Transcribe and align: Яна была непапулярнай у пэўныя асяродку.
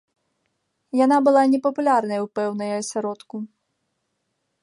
Яна 0.99 1.17
была 1.25 1.43
непапулярнай 1.53 2.19
у 2.25 2.27
пэўныя 2.39 2.73
асяродку. 2.81 3.35